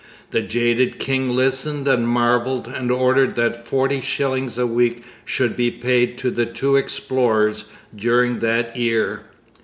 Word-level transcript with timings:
The 0.31 0.41
jaded 0.41 0.97
king 0.97 1.35
listened 1.35 1.87
and 1.87 2.07
marvelled, 2.07 2.65
and 2.67 2.91
ordered 2.91 3.35
that 3.35 3.67
forty 3.67 4.01
shillings 4.01 4.57
a 4.57 4.65
week 4.65 5.03
should 5.25 5.55
be 5.55 5.69
paid 5.69 6.17
to 6.17 6.31
the 6.31 6.47
two 6.47 6.75
explorers 6.75 7.65
during 7.95 8.39
that 8.39 8.75
year. 8.75 9.21